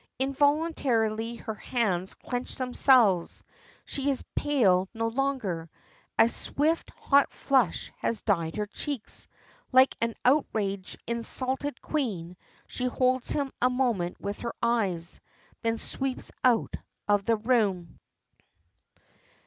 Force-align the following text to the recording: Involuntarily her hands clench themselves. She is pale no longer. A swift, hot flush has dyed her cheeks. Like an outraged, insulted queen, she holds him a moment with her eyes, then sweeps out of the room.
Involuntarily 0.17 1.35
her 1.35 1.53
hands 1.53 2.15
clench 2.15 2.55
themselves. 2.55 3.43
She 3.85 4.09
is 4.09 4.23
pale 4.35 4.89
no 4.95 5.07
longer. 5.09 5.69
A 6.17 6.27
swift, 6.27 6.89
hot 6.99 7.31
flush 7.31 7.91
has 7.99 8.23
dyed 8.23 8.55
her 8.55 8.65
cheeks. 8.65 9.27
Like 9.71 9.95
an 10.01 10.15
outraged, 10.25 10.99
insulted 11.05 11.83
queen, 11.83 12.35
she 12.65 12.85
holds 12.85 13.29
him 13.29 13.51
a 13.61 13.69
moment 13.69 14.19
with 14.19 14.39
her 14.39 14.55
eyes, 14.59 15.19
then 15.61 15.77
sweeps 15.77 16.31
out 16.43 16.73
of 17.07 17.25
the 17.25 17.37
room. 17.37 17.99